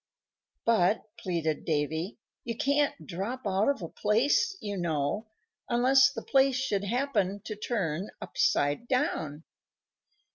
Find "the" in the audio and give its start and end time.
6.11-6.23